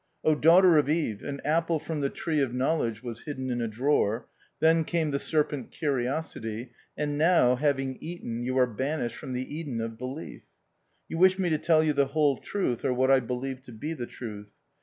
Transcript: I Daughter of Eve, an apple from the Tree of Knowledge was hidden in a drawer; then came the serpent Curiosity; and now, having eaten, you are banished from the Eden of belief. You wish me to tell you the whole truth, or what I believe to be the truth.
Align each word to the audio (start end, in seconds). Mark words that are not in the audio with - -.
I 0.25 0.33
Daughter 0.33 0.79
of 0.79 0.89
Eve, 0.89 1.21
an 1.21 1.41
apple 1.45 1.77
from 1.77 2.01
the 2.01 2.09
Tree 2.09 2.39
of 2.39 2.55
Knowledge 2.55 3.03
was 3.03 3.25
hidden 3.25 3.51
in 3.51 3.61
a 3.61 3.67
drawer; 3.67 4.25
then 4.59 4.83
came 4.83 5.11
the 5.11 5.19
serpent 5.19 5.69
Curiosity; 5.69 6.71
and 6.97 7.19
now, 7.19 7.55
having 7.55 7.97
eaten, 7.99 8.41
you 8.41 8.57
are 8.57 8.65
banished 8.65 9.17
from 9.17 9.31
the 9.33 9.55
Eden 9.55 9.79
of 9.79 9.99
belief. 9.99 10.41
You 11.07 11.19
wish 11.19 11.37
me 11.37 11.51
to 11.51 11.59
tell 11.59 11.83
you 11.83 11.93
the 11.93 12.07
whole 12.07 12.37
truth, 12.39 12.83
or 12.83 12.95
what 12.95 13.11
I 13.11 13.19
believe 13.19 13.61
to 13.65 13.71
be 13.71 13.93
the 13.93 14.07
truth. 14.07 14.51